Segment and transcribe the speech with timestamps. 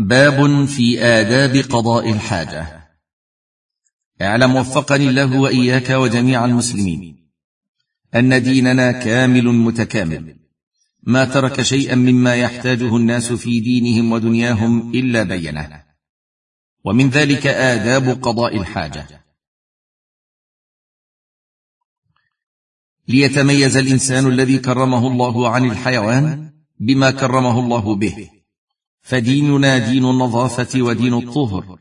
[0.00, 2.88] باب في آداب قضاء الحاجة.
[4.22, 7.30] اعلم وفقني الله وإياك وجميع المسلمين
[8.14, 10.36] أن ديننا كامل متكامل.
[11.02, 15.84] ما ترك شيئا مما يحتاجه الناس في دينهم ودنياهم إلا بينه.
[16.84, 19.24] ومن ذلك آداب قضاء الحاجة.
[23.08, 28.39] ليتميز الإنسان الذي كرمه الله عن الحيوان بما كرمه الله به.
[29.02, 31.78] فديننا دين النظافة ودين الطهر.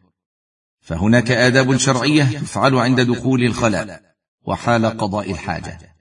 [0.82, 4.02] فهناك آداب شرعية تفعل عند دخول الخلاء
[4.46, 5.96] وحال قضاء الحاجة.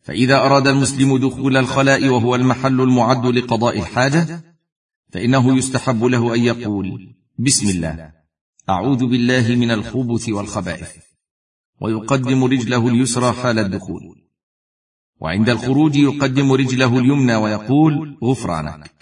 [0.00, 4.40] فإذا أراد المسلم دخول الخلاء وهو المحل المعد لقضاء الحاجة
[5.12, 8.12] فإنه يستحب له أن يقول بسم الله
[8.68, 10.96] أعوذ بالله من الخبث والخبائث
[11.80, 14.22] ويقدم رجله اليسرى حال الدخول.
[15.20, 18.99] وعند الخروج يقدم رجله اليمنى ويقول غفرانك.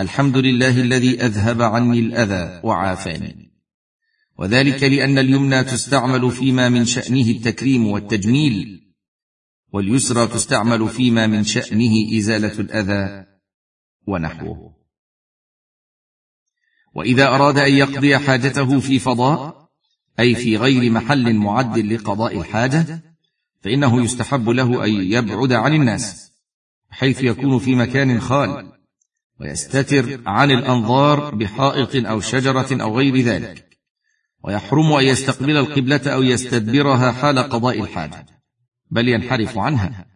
[0.00, 3.52] الحمد لله الذي أذهب عني الأذى وعافاني.
[4.38, 8.80] وذلك لأن اليمنى تستعمل فيما من شأنه التكريم والتجميل
[9.72, 13.26] واليسرى تستعمل فيما من شأنه إزالة الأذى
[14.06, 14.76] ونحوه.
[16.94, 19.68] وإذا أراد أن يقضي حاجته في فضاء
[20.20, 23.02] أي في غير محل معد لقضاء الحاجة
[23.60, 26.32] فإنه يستحب له أن يبعد عن الناس
[26.90, 28.77] حيث يكون في مكان خال.
[29.40, 33.68] ويستتر عن الأنظار بحائط أو شجرة أو غير ذلك
[34.44, 38.26] ويحرم أن يستقبل القبلة أو يستدبرها حال قضاء الحاجة
[38.90, 40.06] بل ينحرف عنها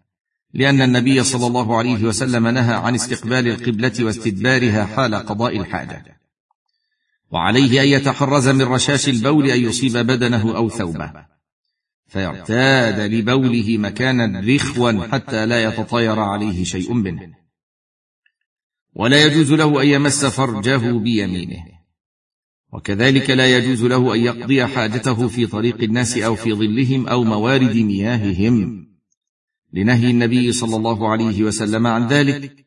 [0.54, 6.20] لأن النبي صلى الله عليه وسلم نهى عن استقبال القبلة واستدبارها حال قضاء الحاجة.
[7.30, 11.12] وعليه أن يتحرز من رشاش البول أن يصيب بدنه أو ثوبه
[12.06, 17.41] فيعتاد لبوله مكانا رخوا حتى لا يتطاير عليه شيء منه.
[18.94, 21.64] ولا يجوز له أن يمس فرجه بيمينه.
[22.72, 27.76] وكذلك لا يجوز له أن يقضي حاجته في طريق الناس أو في ظلهم أو موارد
[27.76, 28.86] مياههم.
[29.72, 32.66] لنهي النبي صلى الله عليه وسلم عن ذلك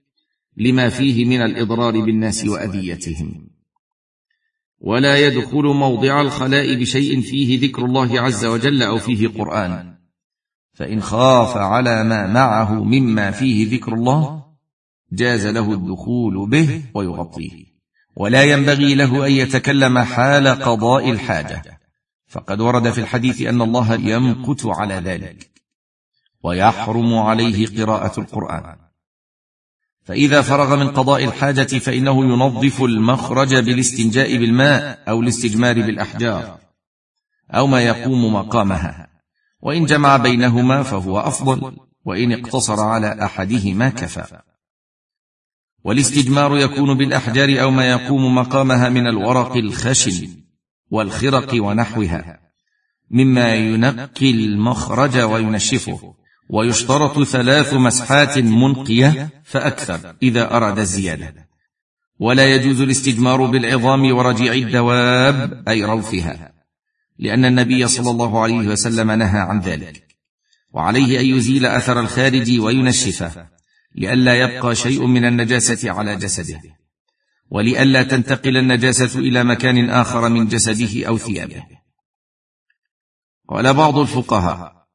[0.57, 3.47] لما فيه من الإضرار بالناس وأذيتهم.
[4.79, 9.95] ولا يدخل موضع الخلاء بشيء فيه ذكر الله عز وجل أو فيه قرآن.
[10.73, 14.44] فإن خاف على ما معه مما فيه ذكر الله
[15.11, 17.65] جاز له الدخول به ويغطيه.
[18.15, 21.79] ولا ينبغي له أن يتكلم حال قضاء الحاجة.
[22.27, 25.51] فقد ورد في الحديث أن الله يمقت على ذلك.
[26.43, 28.75] ويحرم عليه قراءة القرآن.
[30.03, 36.59] فإذا فرغ من قضاء الحاجة فإنه ينظف المخرج بالاستنجاء بالماء أو الاستجمار بالأحجار.
[37.51, 39.07] أو ما يقوم مقامها.
[39.61, 41.77] وإن جمع بينهما فهو أفضل.
[42.05, 44.41] وإن اقتصر على أحدهما كفى.
[45.85, 50.27] والاستجمار يكون بالأحجار أو ما يقوم مقامها من الورق الخشن
[50.91, 52.39] والخرق ونحوها
[53.11, 56.13] مما ينقي المخرج وينشفه
[56.49, 61.33] ويشترط ثلاث مسحات منقية فأكثر إذا أراد الزيادة.
[62.19, 66.53] ولا يجوز الاستجمار بالعظام ورجيع الدواب أي روثها
[67.19, 70.07] لأن النبي صلى الله عليه وسلم نهى عن ذلك
[70.73, 73.54] وعليه أن يزيل أثر الخارج وينشفه.
[73.97, 76.61] لئلا يبقى شيء من النجاسة على جسده
[77.49, 81.63] ولئلا تنتقل النجاسة إلى مكان آخر من جسده أو ثيابه.
[83.49, 84.87] قال بعض الفقهاء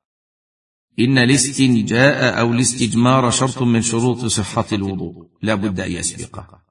[0.98, 6.62] إن الاستنجاء أو الاستجمار شرط من شروط صحة الوضوء لا بد أن يسبقه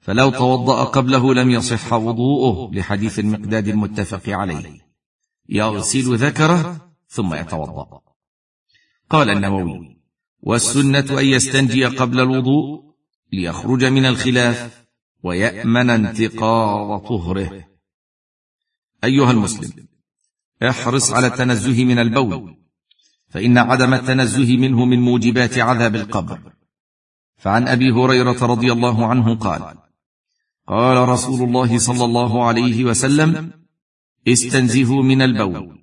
[0.00, 4.80] فلو توضأ قبله لم يصح وضوءه لحديث المقداد المتفق عليه.
[5.48, 8.00] يغسل ذكره ثم يتوضأ.
[9.10, 10.03] قال النووي
[10.46, 12.94] والسنة أن يستنجي قبل الوضوء
[13.32, 14.84] ليخرج من الخلاف
[15.22, 17.64] ويأمن انتقاض طهره.
[19.04, 19.86] أيها المسلم
[20.62, 22.56] احرص على التنزه من البول
[23.28, 26.38] فإن عدم التنزه منه من موجبات عذاب القبر.
[27.36, 29.74] فعن أبي هريرة رضي الله عنه قال
[30.68, 33.52] قال رسول الله صلى الله عليه وسلم
[34.28, 35.78] استنزهوا من البول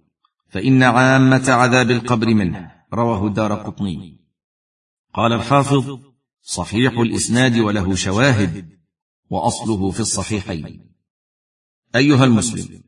[0.49, 2.71] فإن عامة عذاب القبر منه.
[2.93, 4.20] رواه الدار قطني.
[5.13, 5.99] قال الحافظ
[6.41, 8.69] صحيح الإسناد وله شواهد
[9.29, 10.91] وأصله في الصحيحين.
[11.95, 12.83] أيها المسلم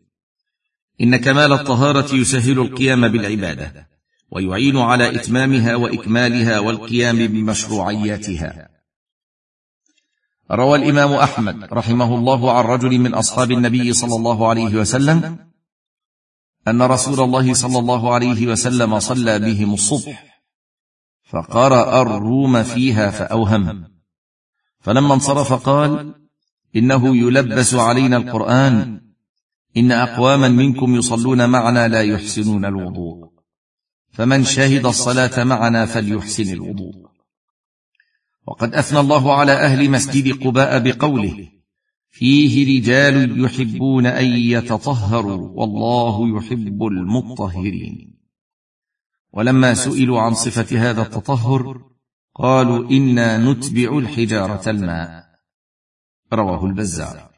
[1.01, 3.87] إن كمال الطهارة يسهل القيام بالعبادة
[4.31, 8.69] ويعين على إتمامها وإكمالها والقيام بمشروعياتها.
[10.51, 15.39] روى الإمام أحمد رحمه الله عن رجل من أصحاب النبي صلى الله عليه وسلم
[16.67, 20.32] أن رسول الله صلى الله عليه وسلم صلى بهم الصبح
[21.33, 23.83] فقرأ الروم فيها فأوهم.
[24.79, 26.15] فلما انصرف قال
[26.75, 29.01] إنه يلبس علينا القرآن
[29.77, 33.29] إن أقواما منكم يصلون معنا لا يحسنون الوضوء.
[34.11, 36.93] فمن شهد الصلاة معنا فليحسن الوضوء.
[38.47, 41.49] وقد أثنى الله على أهل مسجد قباء بقوله
[42.09, 48.12] فيه رجال يحبون أن يتطهروا والله يحب المطهرين.
[49.33, 51.81] ولما سئلوا عن صفة هذا التطهر
[52.35, 55.23] قالوا إنا نتبع الحجارة الماء.
[56.33, 57.29] رواه البزار.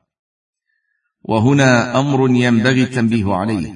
[1.22, 3.74] وهنا أمر ينبغي التنبيه عليه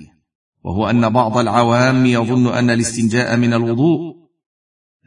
[0.64, 4.00] وهو أن بعض العوام يظن أن الاستنجاء من الوضوء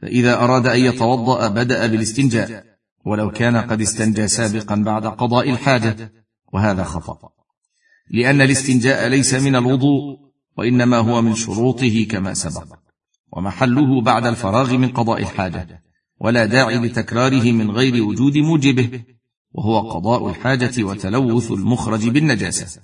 [0.02, 2.64] فإذا أراد أن يتوضأ بدأ بالاستنجاء
[3.06, 6.12] ولو كان قد استنجى سابقا بعد قضاء الحاجة
[6.52, 7.28] وهذا خطأ.
[8.10, 10.18] لأن الاستنجاء ليس من الوضوء
[10.58, 12.81] وإنما هو من شروطه كما سبق.
[13.32, 15.82] ومحله بعد الفراغ من قضاء الحاجة
[16.20, 19.04] ولا داعي لتكراره من غير وجود موجبه
[19.52, 22.80] وهو قضاء الحاجة وتلوث المخرج بالنجاسة.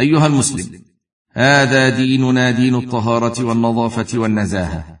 [0.00, 0.82] أيها المسلم
[1.30, 5.00] هذا ديننا دين الطهارة والنظافة والنزاهة.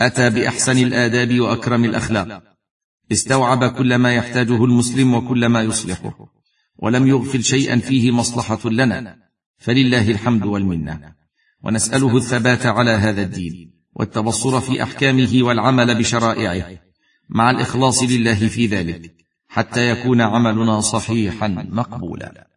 [0.00, 2.42] أتى بأحسن الآداب وأكرم الأخلاق.
[3.12, 6.32] استوعب كل ما يحتاجه المسلم وكل ما يصلحه
[6.76, 9.16] ولم يغفل شيئا فيه مصلحة لنا.
[9.58, 11.23] فلله الحمد والمنة.
[11.64, 16.78] ونسأله الثبات على هذا الدين والتبصر في أحكامه والعمل بشرائعه
[17.28, 19.14] مع الإخلاص لله في ذلك
[19.48, 22.53] حتى يكون عملنا صحيحا مقبولا.